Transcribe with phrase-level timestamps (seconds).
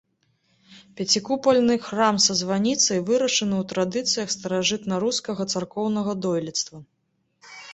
[0.99, 6.77] Пяцікупальны храм са званіцай вырашаны ў традыцыях старажытнарускага царкоўнага дойлідства.